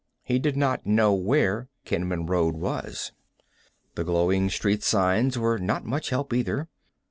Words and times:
He 0.23 0.39
did 0.39 0.57
not 0.57 0.87
know 0.87 1.13
where 1.13 1.69
Kenman 1.85 2.25
Road 2.27 2.55
was. 2.55 3.11
The 3.93 4.03
glowing 4.03 4.49
street 4.49 4.81
signs 4.81 5.37
were 5.37 5.59
not 5.59 5.85
much 5.85 6.09
help 6.09 6.33
either. 6.33 6.67